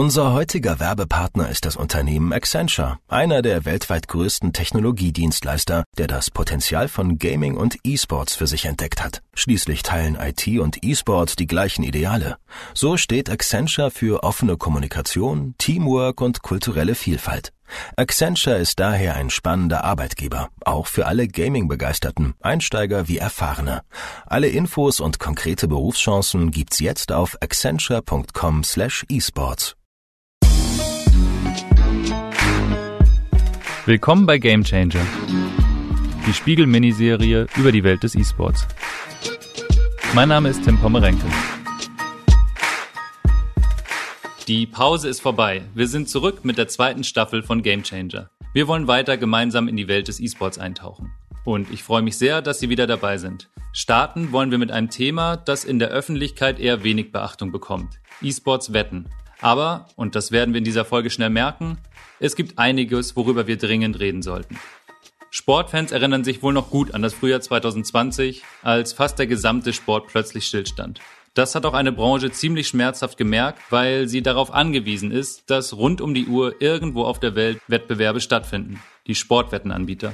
[0.00, 6.88] Unser heutiger Werbepartner ist das Unternehmen Accenture, einer der weltweit größten Technologiedienstleister, der das Potenzial
[6.88, 9.20] von Gaming und E-Sports für sich entdeckt hat.
[9.34, 12.38] Schließlich teilen IT und E-Sports die gleichen Ideale.
[12.72, 17.52] So steht Accenture für offene Kommunikation, Teamwork und kulturelle Vielfalt.
[17.96, 23.82] Accenture ist daher ein spannender Arbeitgeber, auch für alle Gaming-Begeisterten, Einsteiger wie Erfahrene.
[24.24, 29.76] Alle Infos und konkrete Berufschancen gibt's jetzt auf accenture.com/esports.
[33.86, 35.04] Willkommen bei Game Changer,
[36.26, 38.68] die Spiegel-Miniserie über die Welt des E-Sports.
[40.14, 41.26] Mein Name ist Tim Pommerenke.
[44.46, 45.62] Die Pause ist vorbei.
[45.74, 48.30] Wir sind zurück mit der zweiten Staffel von Game Changer.
[48.52, 51.12] Wir wollen weiter gemeinsam in die Welt des E-Sports eintauchen.
[51.44, 53.48] Und ich freue mich sehr, dass Sie wieder dabei sind.
[53.72, 58.00] Starten wollen wir mit einem Thema, das in der Öffentlichkeit eher wenig Beachtung bekommt.
[58.20, 59.08] E-Sports Wetten.
[59.40, 61.78] Aber, und das werden wir in dieser Folge schnell merken,
[62.18, 64.58] es gibt einiges, worüber wir dringend reden sollten.
[65.30, 70.08] Sportfans erinnern sich wohl noch gut an das Frühjahr 2020, als fast der gesamte Sport
[70.08, 71.00] plötzlich stillstand.
[71.34, 76.00] Das hat auch eine Branche ziemlich schmerzhaft gemerkt, weil sie darauf angewiesen ist, dass rund
[76.00, 80.12] um die Uhr irgendwo auf der Welt Wettbewerbe stattfinden, die Sportwettenanbieter.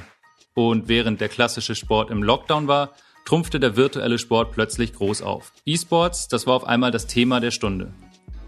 [0.53, 2.93] Und während der klassische Sport im Lockdown war,
[3.25, 5.51] trumpfte der virtuelle Sport plötzlich groß auf.
[5.65, 7.91] E-Sports, das war auf einmal das Thema der Stunde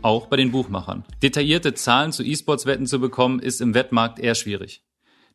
[0.02, 1.03] auch bei den Buchmachern.
[1.22, 4.83] Detaillierte Zahlen zu E-Sports-Wetten zu bekommen, ist im Wettmarkt eher schwierig.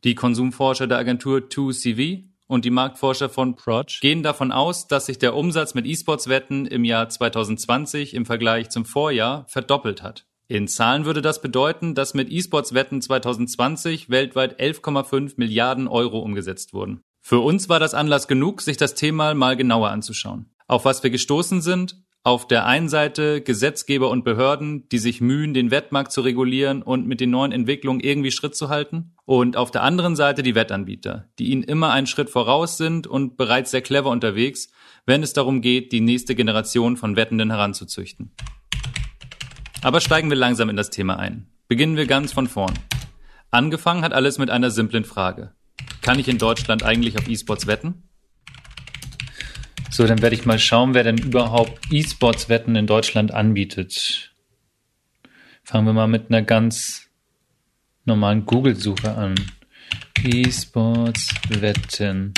[0.03, 5.17] Die Konsumforscher der Agentur 2CV und die Marktforscher von Proj gehen davon aus, dass sich
[5.17, 10.25] der Umsatz mit E-Sports-Wetten im Jahr 2020 im Vergleich zum Vorjahr verdoppelt hat.
[10.47, 17.01] In Zahlen würde das bedeuten, dass mit E-Sports-Wetten 2020 weltweit 11,5 Milliarden Euro umgesetzt wurden.
[17.21, 20.51] Für uns war das Anlass genug, sich das Thema mal genauer anzuschauen.
[20.67, 25.53] Auf was wir gestoßen sind, auf der einen Seite Gesetzgeber und Behörden, die sich mühen,
[25.53, 29.13] den Wettmarkt zu regulieren und mit den neuen Entwicklungen irgendwie Schritt zu halten.
[29.25, 33.37] Und auf der anderen Seite die Wettanbieter, die ihnen immer einen Schritt voraus sind und
[33.37, 34.69] bereits sehr clever unterwegs,
[35.05, 38.31] wenn es darum geht, die nächste Generation von Wettenden heranzuzüchten.
[39.83, 41.45] Aber steigen wir langsam in das Thema ein.
[41.67, 42.73] Beginnen wir ganz von vorn.
[43.51, 45.53] Angefangen hat alles mit einer simplen Frage.
[46.01, 48.04] Kann ich in Deutschland eigentlich auf E-Sports wetten?
[49.95, 54.33] So, dann werde ich mal schauen, wer denn überhaupt E-Sports-Wetten in Deutschland anbietet.
[55.63, 57.09] Fangen wir mal mit einer ganz
[58.03, 59.35] normalen Google-Suche an.
[60.21, 62.33] E-Sports-Wetten.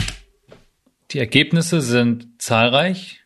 [1.09, 3.23] Die Ergebnisse sind zahlreich.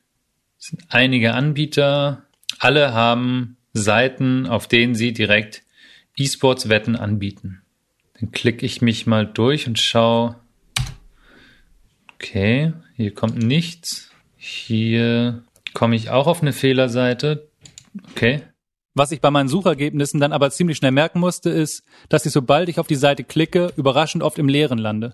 [0.58, 2.24] Es sind einige Anbieter.
[2.58, 5.64] Alle haben Seiten, auf denen sie direkt
[6.16, 7.64] E-Sports-Wetten anbieten.
[8.18, 10.38] Dann klicke ich mich mal durch und schaue.
[12.16, 14.11] Okay, hier kommt nichts.
[14.44, 15.44] Hier
[15.76, 17.52] komme ich auch auf eine Fehlerseite.
[18.10, 18.42] Okay.
[18.96, 22.68] Was ich bei meinen Suchergebnissen dann aber ziemlich schnell merken musste, ist, dass ich sobald
[22.68, 25.14] ich auf die Seite klicke, überraschend oft im Leeren lande.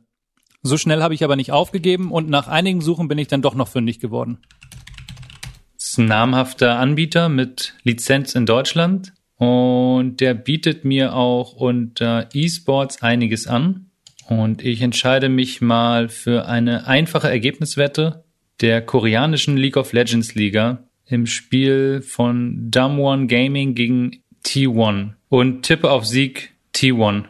[0.63, 3.53] So schnell habe ich aber nicht aufgegeben und nach einigen Suchen bin ich dann doch
[3.53, 4.37] noch fündig geworden.
[5.75, 12.29] Das ist ein namhafter Anbieter mit Lizenz in Deutschland und der bietet mir auch unter
[12.33, 13.91] eSports einiges an.
[14.29, 18.23] Und ich entscheide mich mal für eine einfache Ergebniswette
[18.61, 25.91] der koreanischen League of Legends Liga im Spiel von Damwon Gaming gegen T1 und tippe
[25.91, 27.25] auf Sieg T1.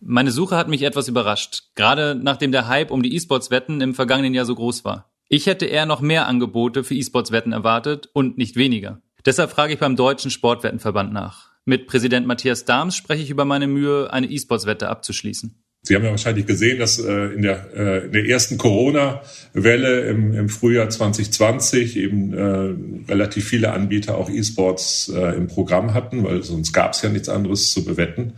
[0.00, 4.32] Meine Suche hat mich etwas überrascht, gerade nachdem der Hype um die E-Sports-Wetten im vergangenen
[4.32, 5.10] Jahr so groß war.
[5.28, 9.02] Ich hätte eher noch mehr Angebote für E-Sports-Wetten erwartet und nicht weniger.
[9.24, 11.50] Deshalb frage ich beim Deutschen Sportwettenverband nach.
[11.66, 15.62] Mit Präsident Matthias Dahms spreche ich über meine Mühe, eine E-Sports-Wette abzuschließen.
[15.82, 20.34] Sie haben ja wahrscheinlich gesehen, dass äh, in, der, äh, in der ersten Corona-Welle im,
[20.34, 26.42] im Frühjahr 2020 eben äh, relativ viele Anbieter auch E-Sports äh, im Programm hatten, weil
[26.42, 28.34] sonst gab es ja nichts anderes zu bewetten.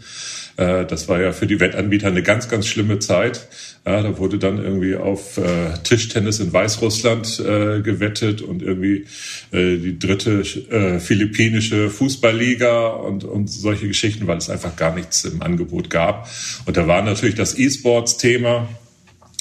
[0.56, 3.48] Äh, das war ja für die Wettanbieter eine ganz, ganz schlimme Zeit.
[3.84, 9.06] Ja, da wurde dann irgendwie auf äh, Tischtennis in Weißrussland äh, gewettet und irgendwie
[9.50, 15.24] äh, die dritte äh, philippinische Fußballliga und, und solche Geschichten, weil es einfach gar nichts
[15.24, 16.28] im Angebot gab.
[16.64, 18.68] Und da war natürlich das E-Sports-Thema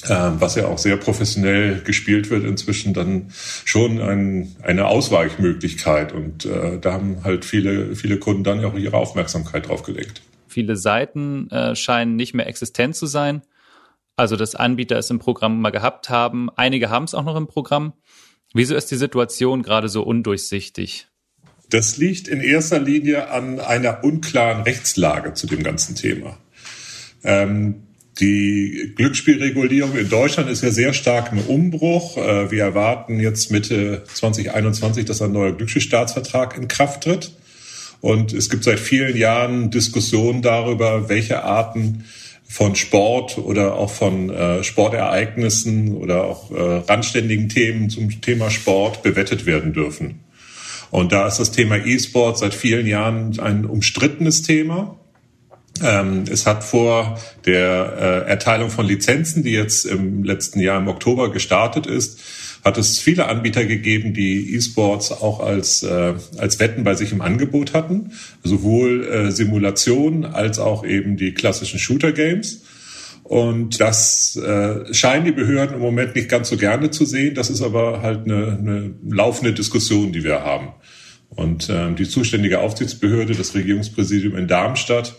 [0.08, 3.26] ähm, was ja auch sehr professionell gespielt wird, inzwischen dann
[3.64, 6.12] schon ein, eine Ausweichmöglichkeit.
[6.12, 10.20] Und äh, da haben halt viele, viele Kunden dann auch ihre Aufmerksamkeit drauf gelegt.
[10.52, 13.42] Viele Seiten äh, scheinen nicht mehr existent zu sein.
[14.16, 16.50] Also, dass Anbieter es im Programm mal gehabt haben.
[16.54, 17.94] Einige haben es auch noch im Programm.
[18.52, 21.08] Wieso ist die Situation gerade so undurchsichtig?
[21.70, 26.36] Das liegt in erster Linie an einer unklaren Rechtslage zu dem ganzen Thema.
[27.24, 27.86] Ähm,
[28.20, 32.18] die Glücksspielregulierung in Deutschland ist ja sehr stark im Umbruch.
[32.18, 37.32] Äh, wir erwarten jetzt Mitte 2021, dass ein neuer Glücksspielstaatsvertrag in Kraft tritt.
[38.02, 42.04] Und es gibt seit vielen Jahren Diskussionen darüber, welche Arten
[42.44, 49.04] von Sport oder auch von äh, Sportereignissen oder auch äh, randständigen Themen zum Thema Sport
[49.04, 50.20] bewettet werden dürfen.
[50.90, 54.98] Und da ist das Thema E-Sport seit vielen Jahren ein umstrittenes Thema.
[55.80, 60.88] Ähm, es hat vor der äh, Erteilung von Lizenzen, die jetzt im letzten Jahr im
[60.88, 62.20] Oktober gestartet ist,
[62.64, 67.20] hat es viele Anbieter gegeben, die E-Sports auch als, äh, als Wetten bei sich im
[67.20, 68.12] Angebot hatten.
[68.44, 72.62] Sowohl äh, Simulationen als auch eben die klassischen Shooter-Games.
[73.24, 77.34] Und das äh, scheinen die Behörden im Moment nicht ganz so gerne zu sehen.
[77.34, 80.68] Das ist aber halt eine, eine laufende Diskussion, die wir haben.
[81.30, 85.14] Und äh, die zuständige Aufsichtsbehörde, das Regierungspräsidium in Darmstadt,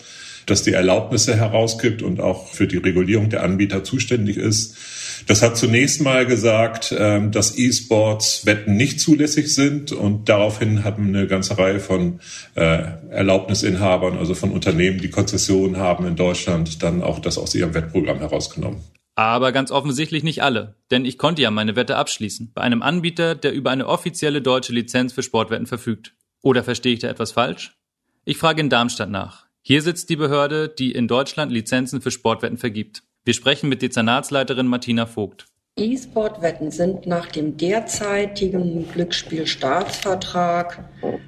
[0.46, 4.76] das die Erlaubnisse herausgibt und auch für die Regulierung der Anbieter zuständig ist.
[5.28, 11.28] Das hat zunächst mal gesagt, ähm, dass E-Sports-Wetten nicht zulässig sind und daraufhin haben eine
[11.28, 12.20] ganze Reihe von
[12.56, 17.74] äh, Erlaubnisinhabern, also von Unternehmen, die Konzessionen haben in Deutschland, dann auch das aus ihrem
[17.74, 18.82] Wettprogramm herausgenommen.
[19.16, 23.36] Aber ganz offensichtlich nicht alle, denn ich konnte ja meine Wette abschließen bei einem Anbieter,
[23.36, 26.14] der über eine offizielle deutsche Lizenz für Sportwetten verfügt.
[26.42, 27.78] Oder verstehe ich da etwas falsch?
[28.26, 29.46] Ich frage in Darmstadt nach.
[29.62, 33.04] Hier sitzt die Behörde, die in Deutschland Lizenzen für Sportwetten vergibt.
[33.26, 35.46] Wir sprechen mit Dezernatsleiterin Martina Vogt.
[35.78, 40.84] E-Sport-Wetten sind nach dem derzeitigen Glücksspielstaatsvertrag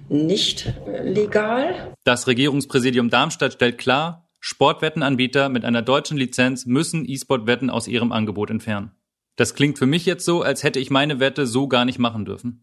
[0.09, 1.93] nicht legal.
[2.03, 8.49] Das Regierungspräsidium Darmstadt stellt klar, Sportwettenanbieter mit einer deutschen Lizenz müssen E-Sport-Wetten aus ihrem Angebot
[8.49, 8.91] entfernen.
[9.37, 12.25] Das klingt für mich jetzt so, als hätte ich meine Wette so gar nicht machen
[12.25, 12.59] dürfen.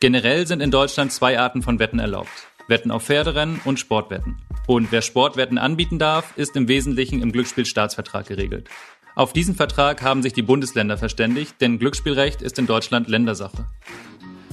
[0.00, 2.48] Generell sind in Deutschland zwei Arten von Wetten erlaubt.
[2.68, 4.36] Wetten auf Pferderennen und Sportwetten.
[4.66, 8.68] Und wer Sportwetten anbieten darf, ist im Wesentlichen im Glücksspielstaatsvertrag geregelt.
[9.14, 13.66] Auf diesen Vertrag haben sich die Bundesländer verständigt, denn Glücksspielrecht ist in Deutschland Ländersache.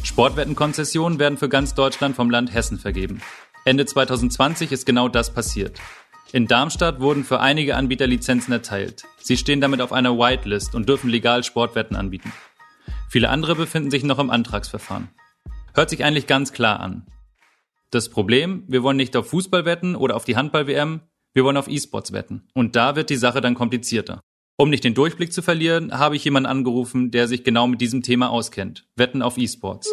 [0.04, 3.22] Sportwettenkonzessionen werden für ganz Deutschland vom Land Hessen vergeben.
[3.66, 5.80] Ende 2020 ist genau das passiert.
[6.34, 9.04] In Darmstadt wurden für einige Anbieter Lizenzen erteilt.
[9.19, 12.31] Sie stehen damit auf einer Whitelist und dürfen legal Sportwetten anbieten.
[13.10, 15.10] Viele andere befinden sich noch im Antragsverfahren.
[15.74, 17.06] Hört sich eigentlich ganz klar an.
[17.91, 21.01] Das Problem, wir wollen nicht auf Fußball wetten oder auf die Handball-WM,
[21.33, 22.47] wir wollen auf E-Sports wetten.
[22.53, 24.21] Und da wird die Sache dann komplizierter.
[24.57, 28.01] Um nicht den Durchblick zu verlieren, habe ich jemanden angerufen, der sich genau mit diesem
[28.01, 28.88] Thema auskennt.
[28.95, 29.91] Wetten auf E-Sports.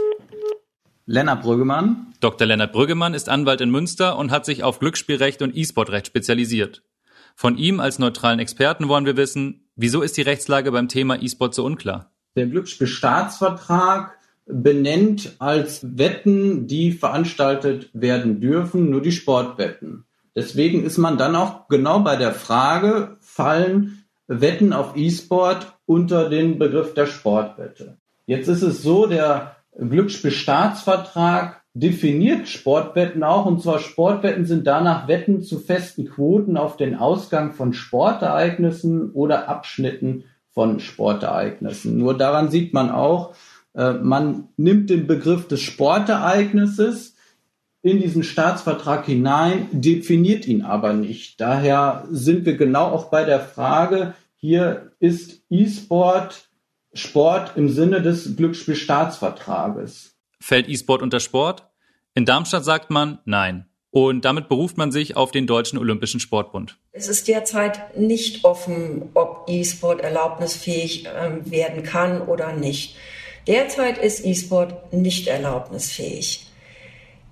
[1.07, 2.15] Lennart Brüggemann.
[2.21, 2.47] Dr.
[2.47, 6.85] Lennart Brüggemann ist Anwalt in Münster und hat sich auf Glücksspielrecht und E-Sportrecht spezialisiert.
[7.35, 11.53] Von ihm als neutralen Experten wollen wir wissen, wieso ist die Rechtslage beim Thema E-Sport
[11.53, 12.13] so unklar?
[12.37, 14.18] Der Glücksspielstaatsvertrag
[14.49, 20.05] benennt als Wetten, die veranstaltet werden dürfen, nur die Sportwetten.
[20.35, 26.59] Deswegen ist man dann auch genau bei der Frage, fallen Wetten auf E-Sport unter den
[26.59, 27.97] Begriff der Sportwette.
[28.27, 35.43] Jetzt ist es so, der Glücksspielstaatsvertrag definiert Sportwetten auch, und zwar Sportwetten sind danach Wetten
[35.43, 41.99] zu festen Quoten auf den Ausgang von Sportereignissen oder Abschnitten von Sportereignissen.
[41.99, 43.35] Nur daran sieht man auch,
[43.75, 47.15] man nimmt den Begriff des Sportereignisses
[47.83, 51.41] in diesen Staatsvertrag hinein, definiert ihn aber nicht.
[51.41, 56.49] Daher sind wir genau auch bei der Frage, hier ist E-Sport
[56.95, 60.17] Sport im Sinne des Glücksspielstaatsvertrages.
[60.41, 61.69] Fällt E-Sport unter Sport?
[62.15, 63.67] In Darmstadt sagt man nein.
[63.91, 66.79] Und damit beruft man sich auf den Deutschen Olympischen Sportbund.
[66.93, 72.97] Es ist derzeit nicht offen, ob E-Sport erlaubnisfähig äh, werden kann oder nicht.
[73.47, 76.47] Derzeit ist E-Sport nicht erlaubnisfähig.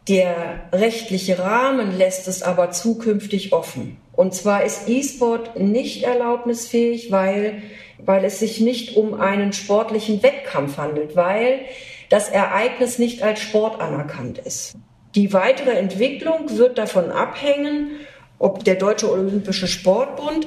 [0.09, 3.97] Der rechtliche Rahmen lässt es aber zukünftig offen.
[4.13, 7.63] Und zwar ist E-Sport nicht erlaubnisfähig, weil,
[7.99, 11.61] weil es sich nicht um einen sportlichen Wettkampf handelt, weil
[12.09, 14.77] das Ereignis nicht als Sport anerkannt ist.
[15.17, 17.91] Die weitere Entwicklung wird davon abhängen,
[18.39, 20.47] ob der Deutsche Olympische Sportbund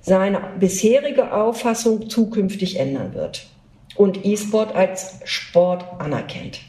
[0.00, 3.51] seine bisherige Auffassung zukünftig ändern wird
[3.96, 6.60] und E-Sport als Sport anerkennt.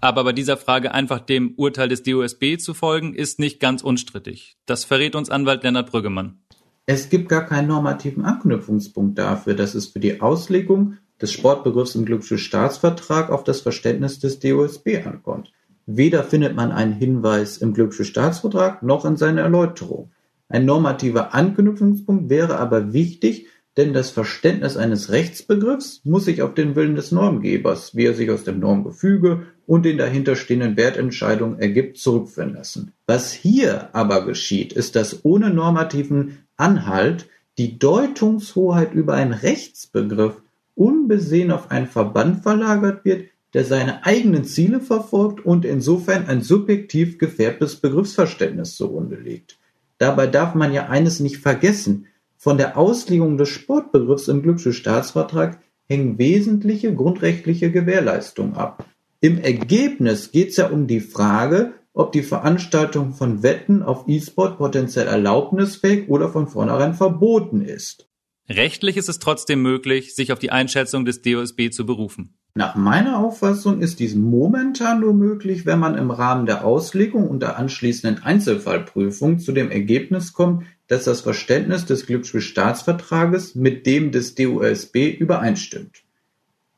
[0.00, 4.58] Aber bei dieser Frage einfach dem Urteil des DOSB zu folgen, ist nicht ganz unstrittig.
[4.66, 6.38] Das verrät uns Anwalt Lennart Brüggemann.
[6.86, 12.04] Es gibt gar keinen normativen Anknüpfungspunkt dafür, dass es für die Auslegung des Sportbegriffs im
[12.04, 15.50] Glücksspielstaatsvertrag auf das Verständnis des DOSB ankommt.
[15.86, 20.10] Weder findet man einen Hinweis im Glücksspielstaatsvertrag noch in seiner Erläuterung.
[20.48, 26.76] Ein normativer Anknüpfungspunkt wäre aber wichtig, denn das Verständnis eines Rechtsbegriffs muss sich auf den
[26.76, 32.54] Willen des Normgebers, wie er sich aus dem Normgefüge und den dahinterstehenden Wertentscheidungen ergibt, zurückführen
[32.54, 32.92] lassen.
[33.06, 37.26] Was hier aber geschieht, ist, dass ohne normativen Anhalt
[37.58, 40.40] die Deutungshoheit über einen Rechtsbegriff
[40.74, 47.18] unbesehen auf einen Verband verlagert wird, der seine eigenen Ziele verfolgt und insofern ein subjektiv
[47.18, 49.58] gefärbtes Begriffsverständnis zugrunde legt.
[49.98, 52.06] Dabei darf man ja eines nicht vergessen.
[52.36, 58.84] Von der Auslegung des Sportbegriffs im Glücksspielstaatsvertrag hängen wesentliche grundrechtliche Gewährleistungen ab.
[59.20, 64.58] Im Ergebnis geht es ja um die Frage, ob die Veranstaltung von Wetten auf E-Sport
[64.58, 68.08] potenziell erlaubnisfähig oder von vornherein verboten ist.
[68.48, 72.34] Rechtlich ist es trotzdem möglich, sich auf die Einschätzung des DOSB zu berufen.
[72.54, 77.40] Nach meiner Auffassung ist dies momentan nur möglich, wenn man im Rahmen der Auslegung und
[77.40, 84.34] der anschließenden Einzelfallprüfung zu dem Ergebnis kommt, dass das Verständnis des Glücksspielstaatsvertrages mit dem des
[84.34, 86.04] DOSB übereinstimmt.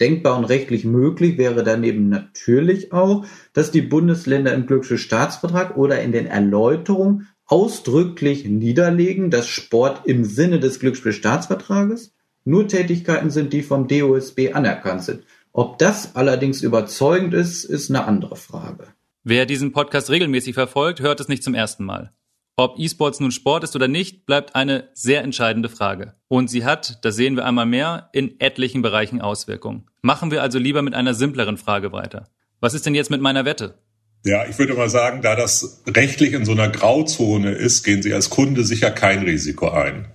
[0.00, 6.12] Denkbar und rechtlich möglich wäre daneben natürlich auch, dass die Bundesländer im Glücksspielstaatsvertrag oder in
[6.12, 12.12] den Erläuterungen ausdrücklich niederlegen, dass Sport im Sinne des Glücksspielstaatsvertrages
[12.44, 15.24] nur Tätigkeiten sind, die vom DOSB anerkannt sind.
[15.52, 18.88] Ob das allerdings überzeugend ist, ist eine andere Frage.
[19.24, 22.12] Wer diesen Podcast regelmäßig verfolgt, hört es nicht zum ersten Mal.
[22.58, 26.14] Ob E-Sports nun Sport ist oder nicht, bleibt eine sehr entscheidende Frage.
[26.28, 29.86] Und sie hat, das sehen wir einmal mehr, in etlichen Bereichen Auswirkungen.
[30.00, 32.28] Machen wir also lieber mit einer simpleren Frage weiter.
[32.60, 33.78] Was ist denn jetzt mit meiner Wette?
[34.26, 38.12] Ja, ich würde mal sagen, da das rechtlich in so einer Grauzone ist, gehen Sie
[38.12, 40.06] als Kunde sicher kein Risiko ein.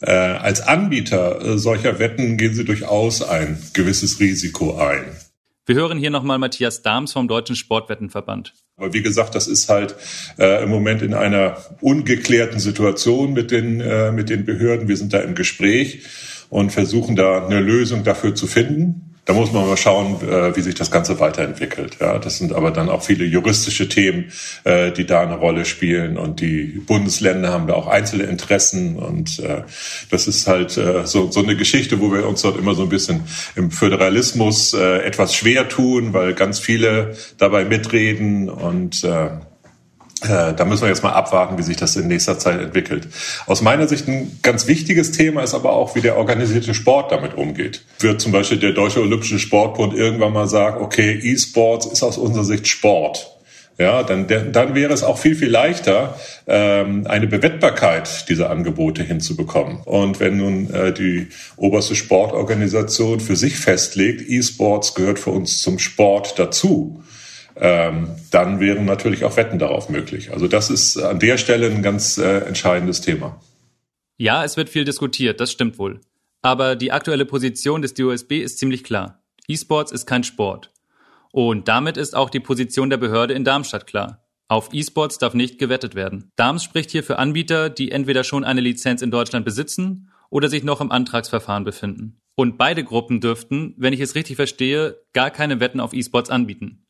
[0.00, 5.04] Äh, als Anbieter äh, solcher Wetten gehen Sie durchaus ein gewisses Risiko ein.
[5.66, 8.54] Wir hören hier nochmal Matthias Dahms vom Deutschen Sportwettenverband.
[8.78, 9.94] Aber wie gesagt, das ist halt
[10.38, 14.88] äh, im Moment in einer ungeklärten Situation mit den, äh, mit den Behörden.
[14.88, 16.06] Wir sind da im Gespräch
[16.48, 19.09] und versuchen da eine Lösung dafür zu finden.
[19.30, 21.98] Da muss man mal schauen, äh, wie sich das Ganze weiterentwickelt.
[22.00, 24.32] Ja, das sind aber dann auch viele juristische Themen,
[24.64, 26.18] äh, die da eine Rolle spielen.
[26.18, 28.96] Und die Bundesländer haben da auch einzelne Interessen.
[28.96, 29.62] Und äh,
[30.10, 33.20] das ist halt so, so eine Geschichte, wo wir uns dort immer so ein bisschen
[33.54, 39.04] im Föderalismus etwas schwer tun, weil ganz viele dabei mitreden und
[40.20, 43.08] da müssen wir jetzt mal abwarten, wie sich das in nächster Zeit entwickelt.
[43.46, 47.34] Aus meiner Sicht ein ganz wichtiges Thema ist aber auch, wie der organisierte Sport damit
[47.34, 47.82] umgeht.
[48.00, 52.44] Wird zum Beispiel der Deutsche Olympische Sportbund irgendwann mal sagen, okay, E-Sports ist aus unserer
[52.44, 53.30] Sicht Sport.
[53.80, 56.14] Ja, dann, dann wäre es auch viel, viel leichter,
[56.46, 59.78] ähm, eine Bewettbarkeit dieser Angebote hinzubekommen.
[59.86, 65.78] Und wenn nun äh, die oberste Sportorganisation für sich festlegt, E-Sports gehört für uns zum
[65.78, 67.02] Sport dazu,
[67.60, 70.32] ähm, dann wären natürlich auch Wetten darauf möglich.
[70.32, 73.40] Also das ist an der Stelle ein ganz äh, entscheidendes Thema.
[74.16, 76.00] Ja, es wird viel diskutiert, das stimmt wohl.
[76.42, 79.22] Aber die aktuelle Position des DOSB ist ziemlich klar.
[79.46, 80.72] E-Sports ist kein Sport.
[81.32, 84.24] Und damit ist auch die Position der Behörde in Darmstadt klar.
[84.48, 86.32] Auf E-Sports darf nicht gewettet werden.
[86.36, 90.64] Darms spricht hier für Anbieter, die entweder schon eine Lizenz in Deutschland besitzen oder sich
[90.64, 92.20] noch im Antragsverfahren befinden.
[92.34, 96.86] Und beide Gruppen dürften, wenn ich es richtig verstehe, gar keine Wetten auf E-Sports anbieten.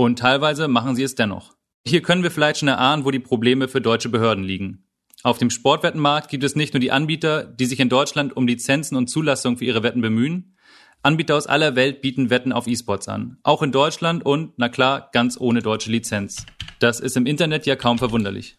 [0.00, 1.56] Und teilweise machen sie es dennoch.
[1.84, 4.84] Hier können wir vielleicht schon erahnen, wo die Probleme für deutsche Behörden liegen.
[5.24, 8.96] Auf dem Sportwettenmarkt gibt es nicht nur die Anbieter, die sich in Deutschland um Lizenzen
[8.96, 10.56] und Zulassung für ihre Wetten bemühen.
[11.02, 13.38] Anbieter aus aller Welt bieten Wetten auf E-Sports an.
[13.42, 16.46] Auch in Deutschland und, na klar, ganz ohne deutsche Lizenz.
[16.78, 18.56] Das ist im Internet ja kaum verwunderlich.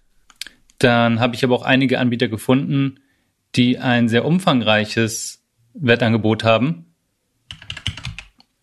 [0.78, 3.00] Dann habe ich aber auch einige Anbieter gefunden,
[3.56, 6.89] die ein sehr umfangreiches Wettangebot haben.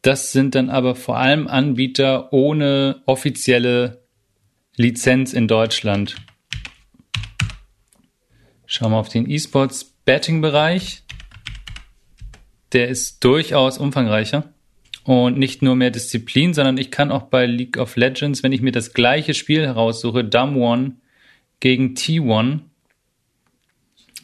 [0.06, 4.04] Das sind dann aber vor allem Anbieter ohne offizielle
[4.76, 6.14] Lizenz in Deutschland.
[8.66, 11.02] Schauen wir auf den E-Sports Betting Bereich.
[12.72, 14.44] Der ist durchaus umfangreicher
[15.02, 18.62] und nicht nur mehr Disziplin, sondern ich kann auch bei League of Legends, wenn ich
[18.62, 20.92] mir das gleiche Spiel heraussuche, Dumb One
[21.58, 22.60] gegen T1,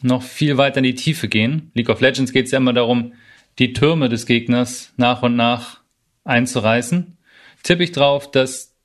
[0.01, 1.71] noch viel weiter in die Tiefe gehen.
[1.73, 3.11] League of Legends geht es ja immer darum,
[3.59, 5.81] die Türme des Gegners nach und nach
[6.23, 7.17] einzureißen,
[7.63, 8.75] tippe ich drauf, dass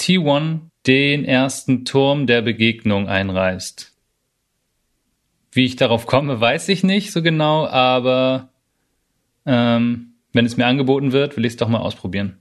[0.00, 3.92] T1 den ersten Turm der Begegnung einreißt.
[5.52, 8.48] Wie ich darauf komme, weiß ich nicht so genau, aber
[9.44, 12.38] ähm, wenn es mir angeboten wird, will ich es doch mal ausprobieren.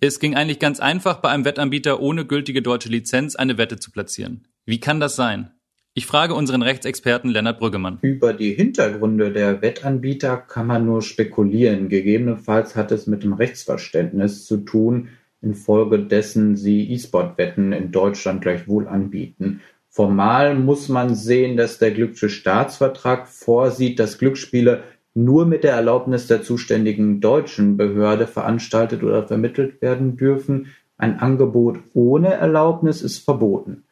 [0.00, 3.90] Es ging eigentlich ganz einfach, bei einem Wettanbieter ohne gültige deutsche Lizenz eine Wette zu
[3.90, 4.46] platzieren.
[4.66, 5.53] Wie kann das sein?
[5.96, 7.98] Ich frage unseren Rechtsexperten Lennart Brüggemann.
[8.02, 11.88] Über die Hintergründe der Wettanbieter kann man nur spekulieren.
[11.88, 15.10] Gegebenenfalls hat es mit dem Rechtsverständnis zu tun,
[15.40, 19.60] infolgedessen sie E-Sport-Wetten in Deutschland gleichwohl anbieten.
[19.88, 24.82] Formal muss man sehen, dass der Glücksspiel Staatsvertrag vorsieht, dass Glücksspiele
[25.14, 30.74] nur mit der Erlaubnis der zuständigen deutschen Behörde veranstaltet oder vermittelt werden dürfen.
[30.96, 33.84] Ein Angebot ohne Erlaubnis ist verboten.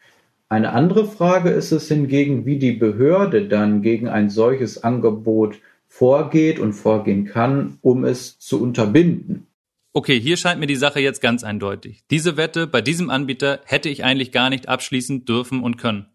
[0.52, 5.56] Eine andere Frage ist es hingegen, wie die Behörde dann gegen ein solches Angebot
[5.88, 9.46] vorgeht und vorgehen kann, um es zu unterbinden.
[9.94, 12.04] Okay, hier scheint mir die Sache jetzt ganz eindeutig.
[12.10, 16.08] Diese Wette bei diesem Anbieter hätte ich eigentlich gar nicht abschließen dürfen und können.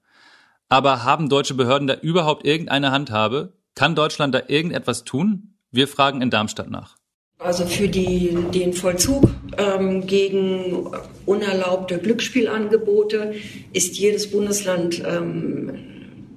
[0.69, 3.53] Aber haben deutsche Behörden da überhaupt irgendeine Handhabe?
[3.73, 5.55] Kann Deutschland da irgendetwas tun?
[5.71, 6.96] Wir fragen in Darmstadt nach.
[7.39, 9.29] Also für die, den Vollzug
[9.59, 10.89] ähm, gegen
[11.27, 13.35] unerlaubte Glücksspielangebote
[13.73, 15.77] ist jedes Bundesland ähm,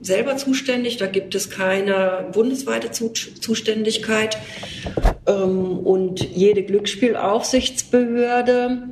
[0.03, 0.99] selber zuständig.
[0.99, 4.37] Da gibt es keine bundesweite Zuständigkeit.
[5.27, 8.83] Ähm, und jede Glücksspielaufsichtsbehörde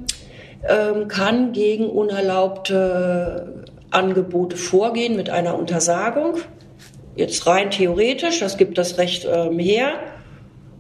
[0.67, 6.37] ähm, kann gegen unerlaubte Angebote vorgehen mit einer Untersagung.
[7.17, 9.93] Jetzt rein theoretisch, das gibt das Recht ähm, her.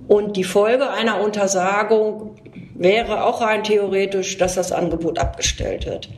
[0.08, 2.34] Und die Folge einer Untersagung
[2.74, 6.08] wäre auch rein theoretisch, dass das Angebot abgestellt wird.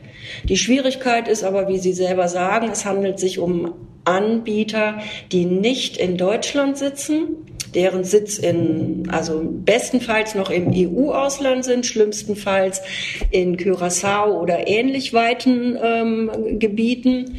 [0.45, 3.73] Die Schwierigkeit ist aber, wie Sie selber sagen, es handelt sich um
[4.05, 4.99] Anbieter,
[5.31, 7.45] die nicht in Deutschland sitzen,
[7.75, 12.81] deren Sitz in, also bestenfalls noch im EU-Ausland sind, schlimmstenfalls
[13.29, 17.37] in Curaçao oder ähnlich weiten ähm, Gebieten.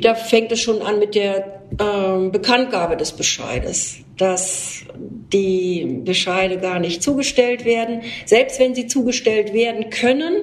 [0.00, 4.84] Da fängt es schon an mit der ähm, Bekanntgabe des Bescheides, dass
[5.32, 8.02] die Bescheide gar nicht zugestellt werden.
[8.26, 10.34] Selbst wenn sie zugestellt werden können,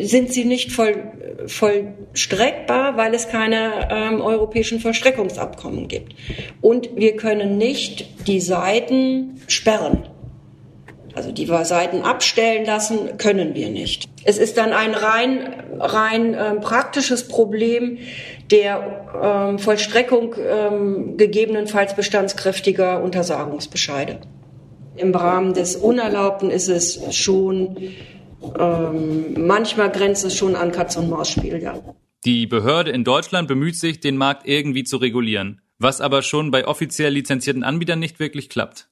[0.00, 1.12] sind sie nicht voll,
[1.46, 6.14] vollstreckbar, weil es keine ähm, europäischen Vollstreckungsabkommen gibt.
[6.60, 10.04] Und wir können nicht die Seiten sperren.
[11.18, 14.08] Also die Seiten abstellen lassen können wir nicht.
[14.22, 17.98] Es ist dann ein rein, rein äh, praktisches Problem
[18.52, 24.20] der ähm, Vollstreckung ähm, gegebenenfalls bestandskräftiger Untersagungsbescheide.
[24.94, 27.76] Im Rahmen des Unerlaubten ist es schon,
[28.56, 31.80] ähm, manchmal grenzt es schon an Katz-und-Maus-Spiel, ja.
[32.24, 36.64] Die Behörde in Deutschland bemüht sich, den Markt irgendwie zu regulieren, was aber schon bei
[36.68, 38.88] offiziell lizenzierten Anbietern nicht wirklich klappt.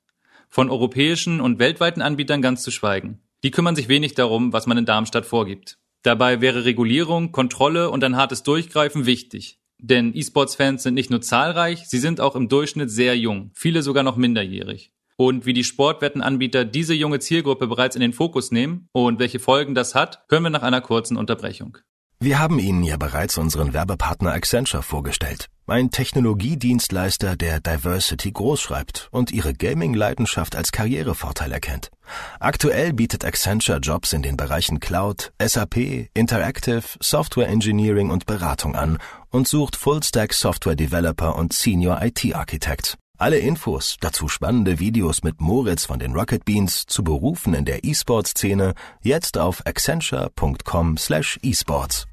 [0.57, 3.21] Von europäischen und weltweiten Anbietern ganz zu schweigen.
[3.45, 5.77] Die kümmern sich wenig darum, was man in Darmstadt vorgibt.
[6.03, 9.61] Dabei wäre Regulierung, Kontrolle und ein hartes Durchgreifen wichtig.
[9.77, 14.03] Denn E-Sports-Fans sind nicht nur zahlreich, sie sind auch im Durchschnitt sehr jung, viele sogar
[14.03, 19.19] noch minderjährig und wie die Sportwettenanbieter diese junge Zielgruppe bereits in den Fokus nehmen und
[19.19, 21.77] welche Folgen das hat, hören wir nach einer kurzen Unterbrechung.
[22.19, 25.51] Wir haben Ihnen ja bereits unseren Werbepartner Accenture vorgestellt.
[25.69, 31.91] Ein Technologiedienstleister, der Diversity großschreibt und Ihre Gaming-Leidenschaft als Karrierevorteil erkennt.
[32.39, 38.99] Aktuell bietet Accenture Jobs in den Bereichen Cloud, SAP, Interactive, Software Engineering und Beratung an
[39.31, 42.97] und sucht Full-Stack Software Developer und Senior IT Architects.
[43.19, 47.83] Alle Infos, dazu spannende Videos mit Moritz von den Rocket Beans zu Berufen in der
[47.83, 52.07] E-Sport-Szene jetzt auf accenture.com/esports.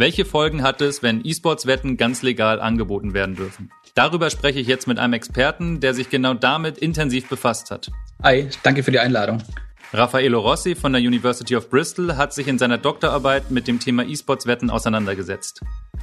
[0.00, 3.72] Welche Folgen hat es, wenn E-Sports-Wetten ganz legal angeboten werden dürfen?
[3.96, 7.90] Darüber spreche ich jetzt mit einem Experten, der sich genau damit intensiv befasst hat.
[8.22, 9.42] Hi, danke für die Einladung.
[9.92, 14.04] Raffaello Rossi von der University of Bristol hat sich in seiner Doktorarbeit mit dem Thema
[14.04, 15.62] E-Sports-Wetten auseinandergesetzt.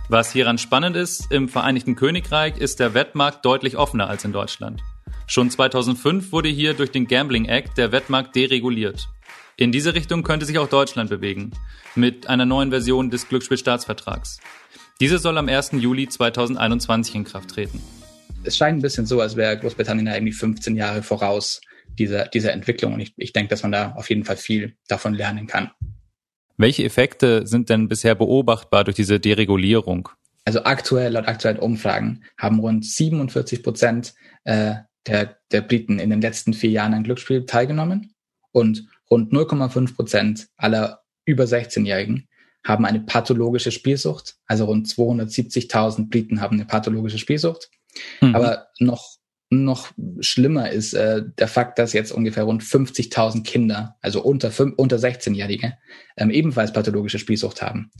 [0.10, 4.82] Was hieran spannend ist, im Vereinigten Königreich ist der Wettmarkt deutlich offener als in Deutschland.
[5.26, 9.08] Schon 2005 wurde hier durch den Gambling Act der Wettmarkt dereguliert.
[9.58, 11.52] In diese Richtung könnte sich auch Deutschland bewegen,
[11.96, 14.42] mit einer neuen Version des Glücksspielstaatsvertrags.
[15.00, 15.72] Diese soll am 1.
[15.74, 17.82] Juli 2021 in Kraft treten.
[18.44, 21.62] Es scheint ein bisschen so, als wäre Großbritannien irgendwie 15 Jahre voraus
[21.98, 22.96] dieser, dieser Entwicklung.
[22.96, 25.72] Und ich, ich denke, dass man da auf jeden Fall viel davon lernen kann.
[26.58, 30.10] Welche Effekte sind denn bisher beobachtbar durch diese Deregulierung?
[30.44, 34.14] Also aktuell, laut aktuellen Umfragen, haben rund 47 Prozent
[34.44, 34.76] äh,
[35.08, 38.14] der, der Briten in den letzten vier Jahren an Glücksspiel teilgenommen
[38.52, 42.28] und rund 0,5 Prozent aller über 16-Jährigen
[42.64, 44.38] haben eine pathologische Spielsucht.
[44.48, 47.70] Also rund 270.000 Briten haben eine pathologische Spielsucht.
[48.22, 48.36] Mhm.
[48.36, 49.18] Aber noch
[49.52, 49.92] noch
[50.22, 55.78] schlimmer ist äh, der Fakt, dass jetzt ungefähr rund 50.000 Kinder, also unter, unter 16-Jährige,
[56.18, 57.92] ähm, ebenfalls pathologische Spielsucht haben.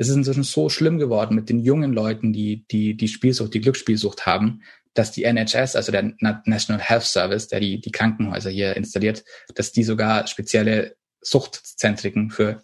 [0.00, 3.60] Es ist inzwischen so schlimm geworden mit den jungen Leuten, die die, die Spielsucht, die
[3.60, 4.62] Glücksspielsucht haben,
[4.94, 6.14] dass die NHS, also der
[6.46, 12.62] National Health Service, der die, die Krankenhäuser hier installiert, dass die sogar spezielle Suchtzentriken für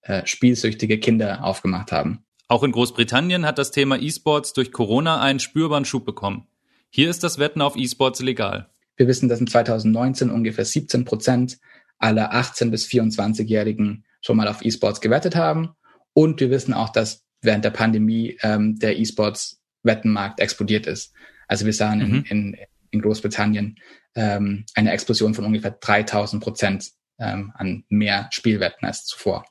[0.00, 2.24] äh, spielsüchtige Kinder aufgemacht haben.
[2.48, 6.46] Auch in Großbritannien hat das Thema E-Sports durch Corona einen spürbaren Schub bekommen.
[6.88, 8.70] Hier ist das Wetten auf E-Sports legal.
[8.96, 11.58] Wir wissen, dass in 2019 ungefähr 17 Prozent
[11.98, 15.74] aller 18- bis 24-Jährigen schon mal auf E-Sports gewettet haben.
[16.14, 21.12] Und wir wissen auch, dass während der Pandemie ähm, der E-Sports-Wettenmarkt explodiert ist.
[21.46, 22.24] Also wir sahen mhm.
[22.28, 22.56] in, in,
[22.90, 23.76] in Großbritannien
[24.14, 29.44] ähm, eine Explosion von ungefähr 3000 Prozent ähm, an mehr Spielwetten als zuvor.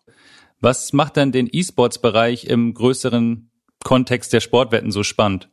[0.59, 3.51] Was macht denn den E-Sports-Bereich im größeren
[3.83, 5.49] Kontext der Sportwetten so spannend?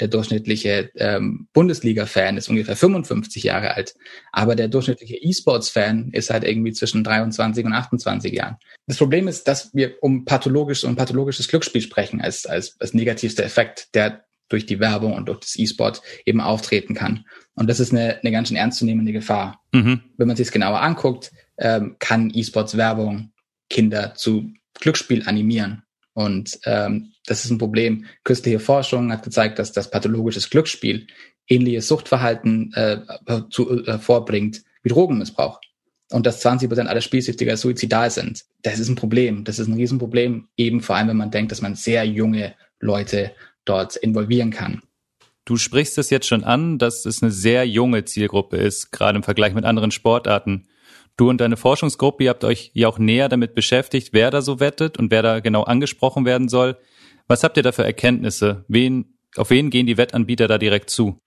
[0.00, 3.94] Der durchschnittliche ähm, Bundesliga-Fan ist ungefähr 55 Jahre alt,
[4.32, 8.56] aber der durchschnittliche E-Sports-Fan ist halt irgendwie zwischen 23 und 28 Jahren.
[8.86, 13.44] Das Problem ist, dass wir um pathologisch um pathologisches Glücksspiel sprechen als, als, als negativster
[13.44, 17.26] Effekt, der durch die Werbung und durch das E-Sport eben auftreten kann.
[17.54, 19.60] Und das ist eine, eine ganz schön ernstzunehmende Gefahr.
[19.72, 20.00] Mhm.
[20.16, 23.32] Wenn man sich es genauer anguckt, ähm, kann E-Sports Werbung
[23.68, 25.82] Kinder zu Glücksspiel animieren.
[26.14, 28.06] Und ähm, das ist ein Problem.
[28.24, 31.06] Künstliche Forschung hat gezeigt, dass das pathologisches Glücksspiel
[31.48, 32.98] ähnliches Suchtverhalten äh,
[33.50, 35.60] zu, äh, vorbringt wie Drogenmissbrauch.
[36.10, 38.44] Und dass 20 Prozent aller Spielsüchtiger suizidal sind.
[38.62, 39.44] Das ist ein Problem.
[39.44, 43.32] Das ist ein Riesenproblem, eben vor allem, wenn man denkt, dass man sehr junge Leute
[43.64, 44.82] dort involvieren kann.
[45.44, 49.22] Du sprichst es jetzt schon an, dass es eine sehr junge Zielgruppe ist, gerade im
[49.22, 50.66] Vergleich mit anderen Sportarten.
[51.16, 54.60] Du und deine Forschungsgruppe, ihr habt euch ja auch näher damit beschäftigt, wer da so
[54.60, 56.76] wettet und wer da genau angesprochen werden soll.
[57.28, 58.64] Was habt ihr da für Erkenntnisse?
[58.68, 61.20] Wen, auf wen gehen die Wettanbieter da direkt zu?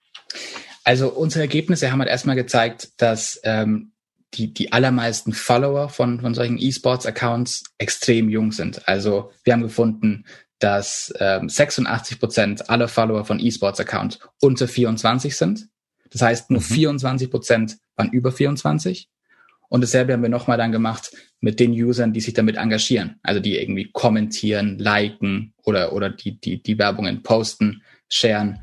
[0.84, 3.92] Also unsere Ergebnisse haben halt erstmal gezeigt, dass ähm,
[4.34, 8.88] die, die allermeisten Follower von, von solchen E-Sports-Accounts extrem jung sind.
[8.88, 10.24] Also wir haben gefunden,
[10.58, 15.68] dass ähm, 86 Prozent aller Follower von E-Sports-Accounts unter 24 sind.
[16.10, 16.64] Das heißt, nur mhm.
[16.64, 19.08] 24 Prozent waren über 24
[19.72, 23.18] und dasselbe haben wir nochmal dann gemacht mit den Usern, die sich damit engagieren.
[23.22, 28.58] Also die irgendwie kommentieren, liken oder, oder die, die, die Werbungen posten, sharen.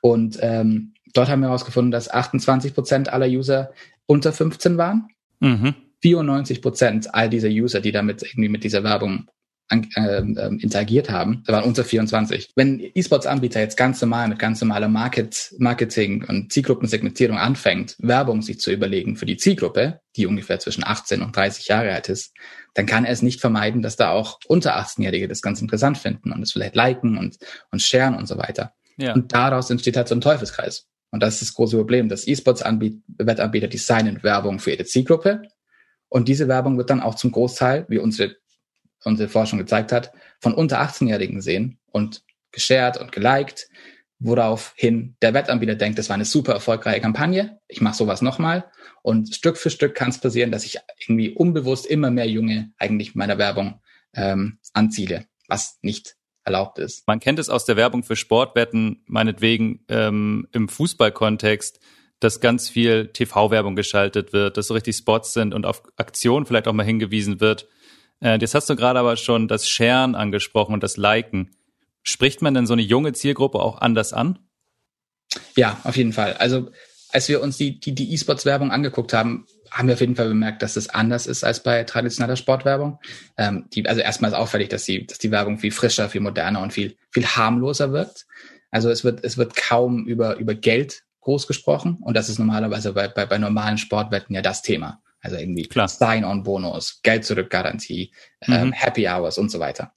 [0.00, 3.74] Und ähm, dort haben wir herausgefunden, dass 28 Prozent aller User
[4.06, 5.08] unter 15 waren.
[5.40, 5.74] Mhm.
[6.00, 9.26] 94 Prozent all dieser User, die damit irgendwie mit dieser Werbung
[9.68, 12.52] an, äh, äh, interagiert haben, da waren unter 24.
[12.54, 18.60] Wenn E-Sports-Anbieter jetzt ganz normal mit ganz normaler Market, Marketing und Zielgruppensegmentierung anfängt, Werbung sich
[18.60, 22.34] zu überlegen für die Zielgruppe, die ungefähr zwischen 18 und 30 Jahre alt ist,
[22.74, 26.32] dann kann er es nicht vermeiden, dass da auch unter 18-Jährige das ganz interessant finden
[26.32, 27.38] und es vielleicht liken und,
[27.70, 28.74] und sharen und so weiter.
[28.96, 29.14] Ja.
[29.14, 30.86] Und daraus entsteht halt so ein Teufelskreis.
[31.10, 35.42] Und das ist das große Problem, dass E-Sports-Wettanbieter designen Werbung für ihre Zielgruppe.
[36.08, 38.36] Und diese Werbung wird dann auch zum Großteil, wie unsere
[39.04, 43.68] unsere Forschung gezeigt hat, von unter 18-Jährigen sehen und geshared und geliked,
[44.18, 48.64] woraufhin der Wettanbieter denkt, das war eine super erfolgreiche Kampagne, ich mache sowas nochmal
[49.02, 53.14] und Stück für Stück kann es passieren, dass ich irgendwie unbewusst immer mehr Junge eigentlich
[53.14, 53.80] meiner Werbung
[54.14, 57.06] ähm, anziele, was nicht erlaubt ist.
[57.06, 61.80] Man kennt es aus der Werbung für Sportwetten, meinetwegen ähm, im Fußballkontext,
[62.20, 66.68] dass ganz viel TV-Werbung geschaltet wird, dass so richtig Spots sind und auf Aktionen vielleicht
[66.68, 67.68] auch mal hingewiesen wird.
[68.24, 71.50] Äh, jetzt hast du gerade aber schon das Sharen angesprochen und das Liken.
[72.02, 74.38] Spricht man denn so eine junge Zielgruppe auch anders an?
[75.54, 76.34] Ja, auf jeden Fall.
[76.34, 76.70] Also
[77.10, 80.74] als wir uns die die E-Sports-Werbung angeguckt haben, haben wir auf jeden Fall bemerkt, dass
[80.74, 82.98] das anders ist als bei traditioneller Sportwerbung.
[83.36, 86.60] Ähm, die, also erstmal ist auffällig, dass die, dass die Werbung viel frischer, viel moderner
[86.62, 88.26] und viel, viel harmloser wirkt.
[88.70, 92.92] Also es wird, es wird kaum über, über Geld groß gesprochen und das ist normalerweise
[92.92, 95.02] bei, bei, bei normalen Sportwetten ja das Thema.
[95.24, 98.60] Also irgendwie Sign-on-Bonus, Geld-zurück-Garantie, ähm, mhm.
[98.60, 99.92] ähm, Happy Hours und so weiter.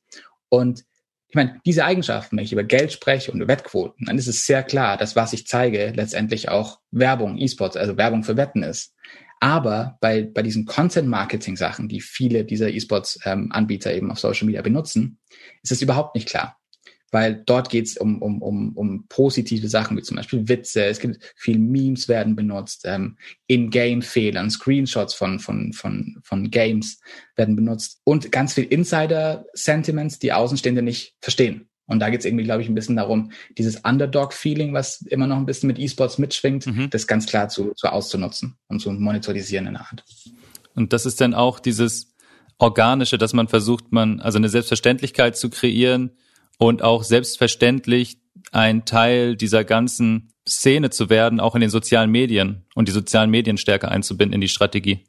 [0.49, 0.85] Und
[1.29, 4.45] ich meine, diese Eigenschaften, wenn ich über Geld spreche und über Wettquoten, dann ist es
[4.45, 8.95] sehr klar, dass was ich zeige, letztendlich auch Werbung, E-Sports, also Werbung für Wetten ist.
[9.41, 15.19] Aber bei, bei diesen Content-Marketing-Sachen, die viele dieser E-Sports-Anbieter ähm, eben auf Social Media benutzen,
[15.61, 16.56] ist es überhaupt nicht klar
[17.11, 20.99] weil dort geht es um, um, um, um positive Sachen, wie zum Beispiel Witze, es
[20.99, 23.17] gibt viel Memes werden benutzt, ähm,
[23.47, 26.99] In-Game-Fehlern, Screenshots von, von, von, von Games
[27.35, 31.69] werden benutzt und ganz viel Insider-Sentiments, die Außenstehende nicht verstehen.
[31.87, 35.37] Und da geht es irgendwie, glaube ich, ein bisschen darum, dieses Underdog-Feeling, was immer noch
[35.37, 36.89] ein bisschen mit E-Sports mitschwingt, mhm.
[36.89, 40.03] das ganz klar zu, zu auszunutzen und zu monetarisieren in der Art.
[40.75, 42.13] Und das ist dann auch dieses
[42.57, 46.11] Organische, dass man versucht, man, also eine Selbstverständlichkeit zu kreieren,
[46.57, 48.17] und auch selbstverständlich
[48.51, 53.29] ein Teil dieser ganzen Szene zu werden, auch in den sozialen Medien und die sozialen
[53.29, 55.05] Medien stärker einzubinden in die Strategie.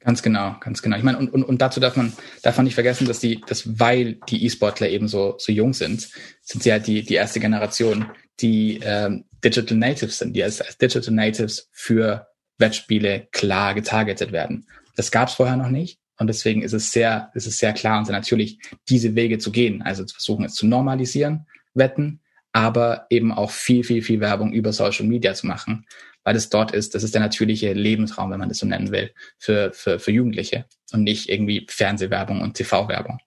[0.00, 0.98] Ganz genau, ganz genau.
[0.98, 3.80] Ich meine, und, und, und dazu darf man, darf man nicht vergessen, dass die, dass
[3.80, 6.10] weil die E-Sportler eben so, so jung sind,
[6.42, 8.06] sind sie halt die, die erste Generation,
[8.40, 12.26] die ähm, Digital Natives sind, die als, als Digital Natives für
[12.58, 14.66] Wettspiele klar getargetet werden.
[14.94, 15.98] Das gab es vorher noch nicht.
[16.18, 19.50] Und deswegen ist es sehr, ist es sehr klar und sehr natürlich, diese Wege zu
[19.50, 19.82] gehen.
[19.82, 22.20] Also zu versuchen, es zu normalisieren, wetten,
[22.52, 25.86] aber eben auch viel, viel, viel Werbung über Social Media zu machen,
[26.22, 29.12] weil es dort ist, das ist der natürliche Lebensraum, wenn man das so nennen will,
[29.38, 33.18] für, für, für Jugendliche und nicht irgendwie Fernsehwerbung und TV-Werbung.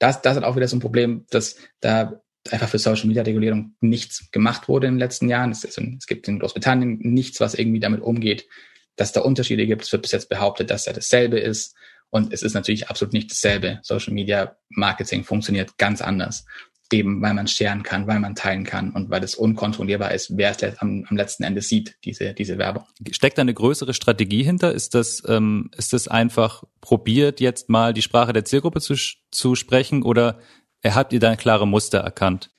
[0.00, 2.20] Das, das ist auch wieder so ein Problem, dass da
[2.50, 5.50] einfach für Social Media Regulierung nichts gemacht wurde in den letzten Jahren.
[5.50, 8.46] Es, ist, es gibt in Großbritannien nichts, was irgendwie damit umgeht,
[8.96, 9.82] dass da Unterschiede gibt.
[9.82, 11.74] Es wird bis jetzt behauptet, dass er dasselbe ist.
[12.14, 13.80] Und es ist natürlich absolut nicht dasselbe.
[13.82, 16.46] Social Media Marketing funktioniert ganz anders.
[16.92, 20.52] eben weil man scheren kann, weil man teilen kann und weil es unkontrollierbar ist, wer
[20.52, 22.84] es am, am letzten Ende sieht, diese, diese Werbung.
[23.10, 24.70] Steckt da eine größere Strategie hinter?
[24.72, 28.94] Ist das, ähm, ist das einfach probiert, jetzt mal die Sprache der Zielgruppe zu,
[29.32, 30.38] zu sprechen oder
[30.86, 32.50] habt ihr da klare Muster erkannt?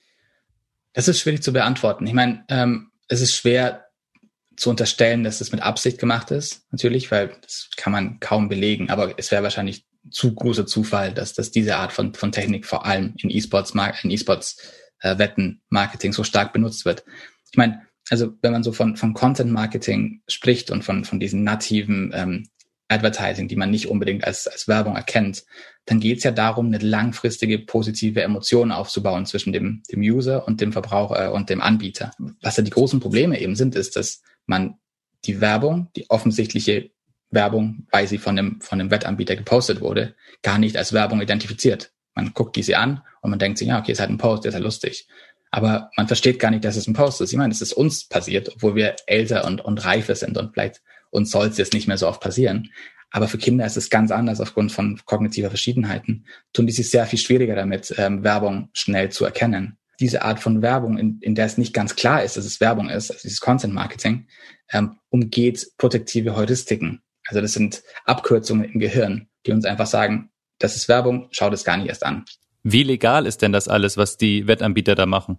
[0.91, 2.05] Das ist schwierig zu beantworten.
[2.07, 3.84] Ich meine, ähm, es ist schwer
[4.57, 8.89] zu unterstellen, dass das mit Absicht gemacht ist, natürlich, weil das kann man kaum belegen,
[8.89, 12.85] aber es wäre wahrscheinlich zu großer Zufall, dass, dass diese Art von, von Technik vor
[12.85, 14.57] allem in E-Sports, in E-Sports
[15.01, 17.03] äh, Wetten Marketing so stark benutzt wird.
[17.51, 21.43] Ich meine, also wenn man so von, von Content Marketing spricht und von, von diesen
[21.43, 22.47] nativen ähm,
[22.87, 25.43] Advertising, die man nicht unbedingt als, als Werbung erkennt,
[25.85, 30.61] dann geht es ja darum, eine langfristige positive Emotion aufzubauen zwischen dem, dem User und
[30.61, 32.11] dem Verbraucher und dem Anbieter.
[32.41, 34.75] Was da die großen Probleme eben sind, ist, dass man
[35.25, 36.91] die Werbung, die offensichtliche
[37.31, 41.91] Werbung, weil sie von dem, von dem Wettanbieter gepostet wurde, gar nicht als Werbung identifiziert.
[42.13, 44.49] Man guckt diese an und man denkt sich, ja, okay, es hat ein Post, der
[44.49, 45.07] ist ja lustig.
[45.51, 47.31] Aber man versteht gar nicht, dass es ein Post ist.
[47.31, 50.81] Ich meine, es ist uns passiert, obwohl wir älter und, und reifer sind und vielleicht
[51.11, 52.71] uns soll es jetzt nicht mehr so oft passieren.
[53.09, 56.25] Aber für Kinder ist es ganz anders aufgrund von kognitiver Verschiedenheiten.
[56.51, 59.77] Tun die sich sehr viel schwieriger damit, ähm, Werbung schnell zu erkennen.
[59.99, 62.89] Diese Art von Werbung, in, in der es nicht ganz klar ist, dass es Werbung
[62.89, 64.27] ist, also dieses Content Marketing,
[64.71, 67.01] ähm, umgeht protektive Heuristiken.
[67.27, 70.29] Also das sind Abkürzungen im Gehirn, die uns einfach sagen,
[70.59, 72.25] das ist Werbung, schau das gar nicht erst an.
[72.63, 75.37] Wie legal ist denn das alles, was die Wettanbieter da machen?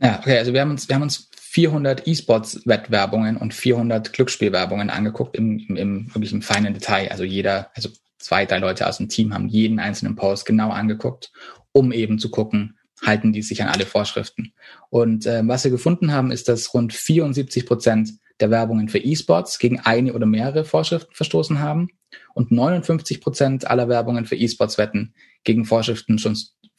[0.00, 5.36] Ja, okay, also wir haben uns, wir haben uns 400 E-Sports-Wettwerbungen und 400 Glücksspielwerbungen angeguckt
[5.36, 7.10] im, im, im wirklich im feinen Detail.
[7.10, 11.32] Also jeder, also zwei, drei Leute aus dem Team haben jeden einzelnen Post genau angeguckt,
[11.72, 14.52] um eben zu gucken, halten die sich an alle Vorschriften.
[14.90, 19.58] Und äh, was wir gefunden haben, ist, dass rund 74 Prozent der Werbungen für E-Sports
[19.58, 21.88] gegen eine oder mehrere Vorschriften verstoßen haben
[22.34, 26.36] und 59 Prozent aller Werbungen für E-Sports-Wetten gegen Vorschriften schon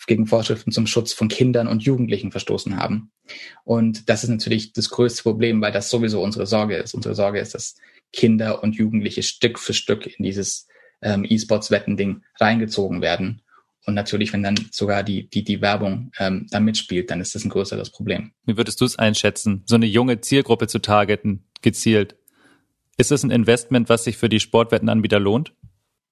[0.08, 3.12] gegen Vorschriften zum Schutz von Kindern und Jugendlichen verstoßen haben.
[3.66, 6.94] Und das ist natürlich das größte Problem, weil das sowieso unsere Sorge ist.
[6.94, 7.76] Unsere Sorge ist, dass
[8.14, 10.68] Kinder und Jugendliche Stück für Stück in dieses
[11.02, 13.42] ähm, E-Sports-Wetten-Ding reingezogen werden.
[13.86, 17.46] Und natürlich, wenn dann sogar die, die, die Werbung ähm, da mitspielt, dann ist das
[17.46, 18.32] ein größeres Problem.
[18.46, 22.15] Wie würdest du es einschätzen, so eine junge Zielgruppe zu targeten, gezielt?
[22.98, 25.54] Ist das ein Investment, was sich für die Sportwettenanbieter lohnt?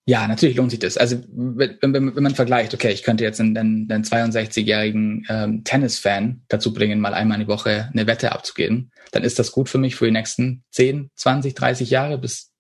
[0.09, 0.95] Ja, natürlich lohnt sich das.
[0.95, 5.63] Also wenn, wenn, wenn man vergleicht, okay, ich könnte jetzt einen, einen, einen 62-jährigen ähm,
[5.65, 9.67] Tennis-Fan dazu bringen, mal einmal in die Woche eine Wette abzugeben, dann ist das gut
[9.67, 12.53] für mich für die nächsten 10, 20, 30 Jahre, bis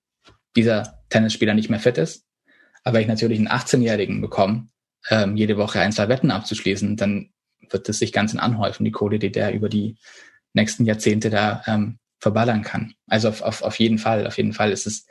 [0.57, 2.25] dieser Tennisspieler nicht mehr fit ist.
[2.83, 4.67] Aber wenn ich natürlich einen 18-Jährigen bekomme,
[5.09, 7.29] ähm, jede Woche ein, zwei Wetten abzuschließen, dann
[7.69, 9.97] wird das sich ganz in anhäufen, die Kohle, die der über die
[10.53, 12.93] nächsten Jahrzehnte da ähm, verballern kann.
[13.07, 15.05] Also auf, auf, auf jeden Fall, auf jeden Fall ist es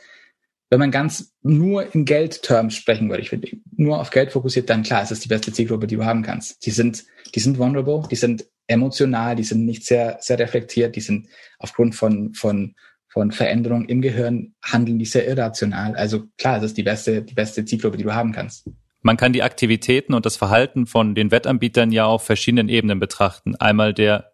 [0.71, 4.83] wenn man ganz nur in Geldterms sprechen würde, ich würde nur auf Geld fokussiert, dann
[4.83, 6.67] klar, es ist die beste Zielgruppe, die du haben kannst.
[6.67, 7.05] Die sind,
[7.35, 11.29] die sind vulnerable, die sind emotional, die sind nicht sehr, sehr reflektiert, die sind
[11.59, 12.75] aufgrund von, von,
[13.09, 15.95] von Veränderungen im Gehirn handeln die sehr irrational.
[15.95, 18.69] Also klar, es ist die beste, die beste Zielgruppe, die du haben kannst.
[19.07, 23.55] Man kann die Aktivitäten und das Verhalten von den Wettanbietern ja auf verschiedenen Ebenen betrachten.
[23.55, 24.33] Einmal der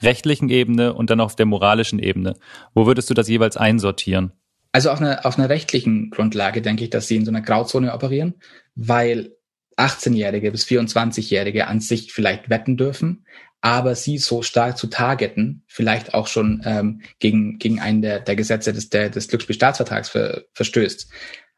[0.00, 2.32] rechtlichen Ebene und dann auf der moralischen Ebene.
[2.72, 4.32] Wo würdest du das jeweils einsortieren?
[4.72, 7.92] Also auf einer, auf einer rechtlichen Grundlage denke ich, dass sie in so einer Grauzone
[7.92, 8.36] operieren,
[8.74, 9.36] weil
[9.76, 13.26] 18-Jährige bis 24-Jährige an sich vielleicht wetten dürfen,
[13.60, 18.36] aber sie so stark zu targeten, vielleicht auch schon ähm, gegen, gegen einen der, der
[18.36, 21.10] Gesetze des, der, des Glücksspielstaatsvertrags ver, verstößt.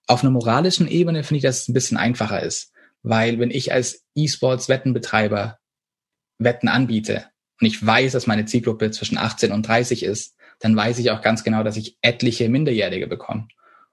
[0.07, 3.73] Auf einer moralischen Ebene finde ich, dass es ein bisschen einfacher ist, weil wenn ich
[3.73, 5.59] als E-Sports-Wettenbetreiber
[6.39, 7.27] Wetten anbiete
[7.61, 11.23] und ich weiß, dass meine Zielgruppe zwischen 18 und 30 ist, dann weiß ich auch
[11.23, 13.49] ganz genau, dass ich etliche Minderjährige bekomme.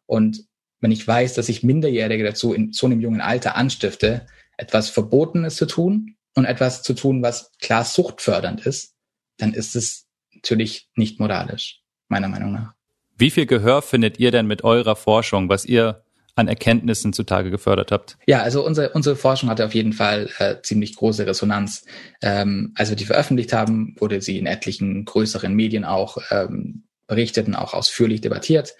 [0.05, 0.45] Und
[0.79, 5.55] wenn ich weiß, dass ich Minderjährige dazu in so einem jungen Alter anstifte, etwas Verbotenes
[5.55, 8.93] zu tun und etwas zu tun, was klar suchtfördernd ist,
[9.37, 12.73] dann ist es natürlich nicht moralisch, meiner Meinung nach.
[13.17, 16.03] Wie viel Gehör findet ihr denn mit eurer Forschung, was ihr
[16.35, 18.17] an Erkenntnissen zutage gefördert habt?
[18.25, 21.85] Ja, also unsere, unsere Forschung hatte auf jeden Fall äh, ziemlich große Resonanz.
[22.21, 27.47] Ähm, als wir die veröffentlicht haben, wurde sie in etlichen größeren Medien auch ähm, berichtet
[27.47, 28.73] und auch ausführlich debattiert.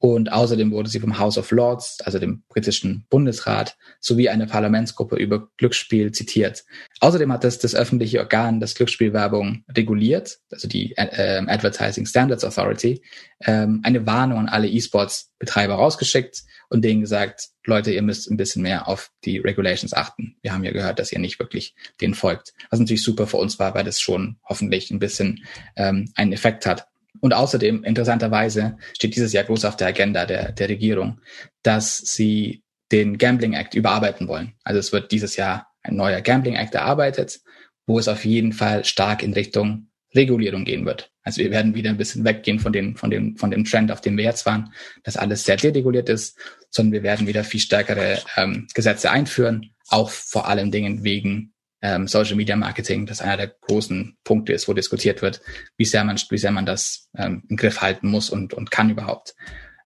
[0.00, 5.16] Und außerdem wurde sie vom House of Lords, also dem britischen Bundesrat, sowie eine Parlamentsgruppe
[5.16, 6.64] über Glücksspiel zitiert.
[7.00, 13.02] Außerdem hat das, das öffentliche Organ das Glücksspielwerbung reguliert, also die äh, Advertising Standards Authority,
[13.44, 18.62] ähm, eine Warnung an alle E-Sports-Betreiber rausgeschickt und denen gesagt, Leute, ihr müsst ein bisschen
[18.62, 20.36] mehr auf die Regulations achten.
[20.40, 22.54] Wir haben ja gehört, dass ihr nicht wirklich denen folgt.
[22.70, 25.44] Was natürlich super für uns war, weil das schon hoffentlich ein bisschen
[25.76, 26.86] ähm, einen Effekt hat.
[27.20, 31.20] Und außerdem, interessanterweise, steht dieses Jahr groß auf der Agenda der, der Regierung,
[31.62, 34.54] dass sie den Gambling Act überarbeiten wollen.
[34.64, 37.40] Also es wird dieses Jahr ein neuer Gambling Act erarbeitet,
[37.86, 41.12] wo es auf jeden Fall stark in Richtung Regulierung gehen wird.
[41.22, 44.00] Also wir werden wieder ein bisschen weggehen von dem, von dem, von dem Trend, auf
[44.00, 44.72] dem wir jetzt waren,
[45.04, 46.36] dass alles sehr dereguliert ist,
[46.70, 52.06] sondern wir werden wieder viel stärkere ähm, Gesetze einführen, auch vor allem Dingen wegen ähm,
[52.06, 55.40] Social Media Marketing, das einer der großen Punkte ist, wo diskutiert wird,
[55.76, 58.90] wie sehr man, wie sehr man das ähm, im Griff halten muss und, und kann
[58.90, 59.34] überhaupt.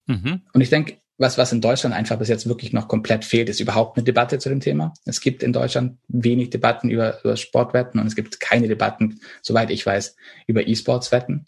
[0.07, 0.43] Mhm.
[0.53, 3.61] Und ich denke, was, was in Deutschland einfach bis jetzt wirklich noch komplett fehlt, ist
[3.61, 4.93] überhaupt eine Debatte zu dem Thema.
[5.05, 9.71] Es gibt in Deutschland wenig Debatten über, über Sportwetten und es gibt keine Debatten, soweit
[9.71, 11.47] ich weiß, über E-Sports-Wetten.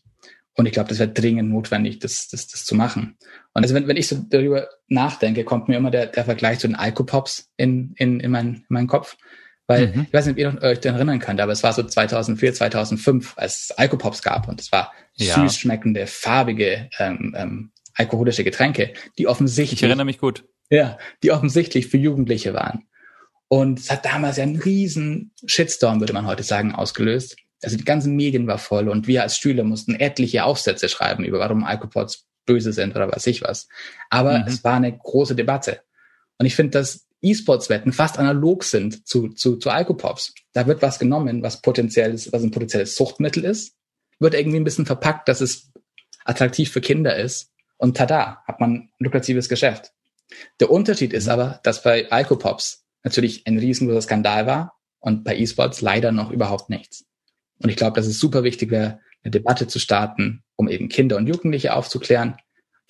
[0.55, 3.17] Und ich glaube, das wäre dringend notwendig, das, das, das zu machen.
[3.53, 6.69] Und also wenn, wenn ich so darüber nachdenke, kommt mir immer der, der Vergleich zu
[6.69, 9.17] den Alkopops in, in, in, mein, in meinen Kopf.
[9.67, 10.07] Weil, mhm.
[10.07, 13.35] ich weiß nicht, ob ihr euch daran erinnern könnt, aber es war so 2004, 2005,
[13.37, 15.35] als es Alkopops gab und es war ja.
[15.35, 19.81] süß schmeckende, farbige ähm, ähm, alkoholische Getränke, die offensichtlich.
[19.81, 20.45] Ich erinnere mich gut.
[20.71, 22.87] Ja, die offensichtlich für Jugendliche waren.
[23.49, 27.37] Und es hat damals ja einen riesen Shitstorm, würde man heute sagen, ausgelöst.
[27.63, 31.39] Also die ganzen Medien war voll und wir als Schüler mussten etliche Aufsätze schreiben über
[31.39, 33.69] warum Alkopops böse sind oder was ich was.
[34.11, 34.45] Aber mhm.
[34.47, 35.81] es war eine große Debatte.
[36.39, 40.35] Und ich finde, dass E-Sports-Wetten fast analog sind zu, zu, zu Alkopops.
[40.53, 43.75] Da wird was genommen, was potenzielles, was ein potenzielles Suchtmittel ist,
[44.19, 45.73] wird irgendwie ein bisschen verpackt, dass es
[46.25, 49.93] attraktiv für Kinder ist und tada, hat man ein lukratives Geschäft.
[50.61, 55.81] Der Unterschied ist aber, dass bei Alkopops natürlich ein riesengroßer Skandal war und bei E-Sports
[55.81, 57.05] leider noch überhaupt nichts.
[57.63, 61.17] Und ich glaube, dass es super wichtig wäre, eine Debatte zu starten, um eben Kinder
[61.17, 62.37] und Jugendliche aufzuklären,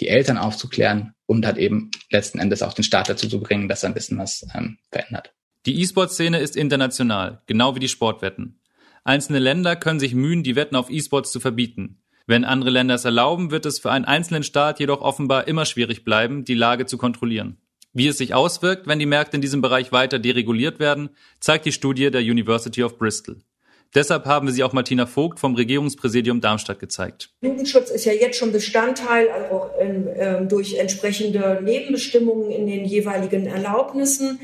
[0.00, 3.82] die Eltern aufzuklären und halt eben letzten Endes auch den Staat dazu zu bringen, dass
[3.82, 5.32] er ein bisschen was ähm, verändert.
[5.66, 8.60] Die E-Sport-Szene ist international, genau wie die Sportwetten.
[9.04, 12.02] Einzelne Länder können sich mühen, die Wetten auf E-Sports zu verbieten.
[12.26, 16.04] Wenn andere Länder es erlauben, wird es für einen einzelnen Staat jedoch offenbar immer schwierig
[16.04, 17.58] bleiben, die Lage zu kontrollieren.
[17.92, 21.72] Wie es sich auswirkt, wenn die Märkte in diesem Bereich weiter dereguliert werden, zeigt die
[21.72, 23.40] Studie der University of Bristol.
[23.96, 27.30] Deshalb haben wir sie auch Martina Vogt vom Regierungspräsidium Darmstadt gezeigt.
[27.40, 32.84] Jugendschutz ist ja jetzt schon Bestandteil, also auch in, äh, durch entsprechende Nebenbestimmungen in den
[32.84, 34.38] jeweiligen Erlaubnissen.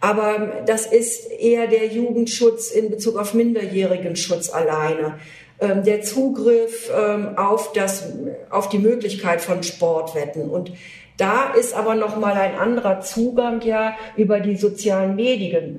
[0.00, 5.20] Aber das ist eher der Jugendschutz in Bezug auf minderjährigen Schutz alleine.
[5.60, 8.12] Ähm, der Zugriff ähm, auf, das,
[8.50, 10.50] auf die Möglichkeit von Sportwetten.
[10.50, 10.72] Und
[11.16, 15.78] da ist aber noch mal ein anderer Zugang ja über die sozialen Medien.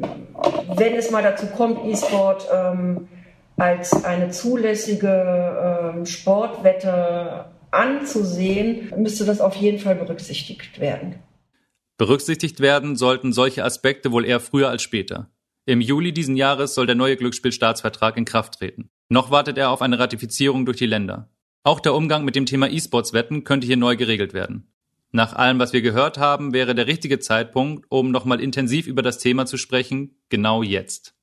[0.77, 3.09] Wenn es mal dazu kommt, E-Sport ähm,
[3.57, 11.15] als eine zulässige ähm, Sportwette anzusehen, müsste das auf jeden Fall berücksichtigt werden.
[11.97, 15.31] Berücksichtigt werden sollten solche Aspekte wohl eher früher als später.
[15.65, 18.89] Im Juli diesen Jahres soll der neue Glücksspielstaatsvertrag in Kraft treten.
[19.09, 21.29] Noch wartet er auf eine Ratifizierung durch die Länder.
[21.63, 24.71] Auch der Umgang mit dem Thema E-Sports-Wetten könnte hier neu geregelt werden.
[25.11, 29.17] Nach allem, was wir gehört haben, wäre der richtige Zeitpunkt, um nochmal intensiv über das
[29.17, 31.16] Thema zu sprechen, genau jetzt.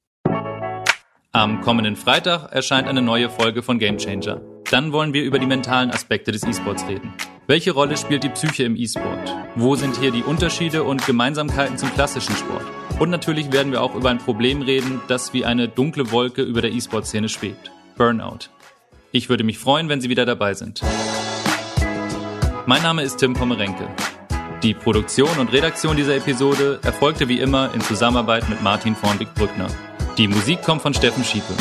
[1.36, 4.40] Am kommenden Freitag erscheint eine neue Folge von Game Changer.
[4.70, 7.12] Dann wollen wir über die mentalen Aspekte des E-Sports reden.
[7.48, 9.34] Welche Rolle spielt die Psyche im E-Sport?
[9.56, 12.64] Wo sind hier die Unterschiede und Gemeinsamkeiten zum klassischen Sport?
[13.00, 16.62] Und natürlich werden wir auch über ein Problem reden, das wie eine dunkle Wolke über
[16.62, 17.72] der E-Sport-Szene schwebt.
[17.98, 18.48] Burnout.
[19.10, 20.82] Ich würde mich freuen, wenn Sie wieder dabei sind.
[22.66, 23.88] Mein Name ist Tim Pommerenke.
[24.62, 29.66] Die Produktion und Redaktion dieser Episode erfolgte wie immer in Zusammenarbeit mit Martin Vornwig-Brückner.
[30.16, 31.54] Die Musik kommt von Steffen Schiepe.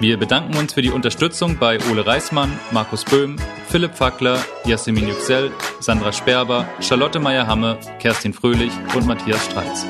[0.00, 3.36] Wir bedanken uns für die Unterstützung bei Ole Reismann, Markus Böhm,
[3.68, 9.84] Philipp Fackler, Jasmin Yüksel, Sandra Sperber, Charlotte Meyer-Hamme, Kerstin Fröhlich und Matthias Streitz.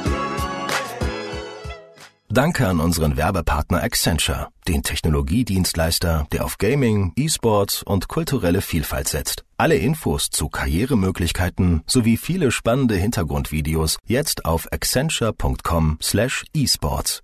[2.28, 9.45] Danke an unseren Werbepartner Accenture, den Technologiedienstleister, der auf Gaming, E-Sports und kulturelle Vielfalt setzt.
[9.58, 17.22] Alle Infos zu Karrieremöglichkeiten sowie viele spannende Hintergrundvideos jetzt auf accenture.com/esports.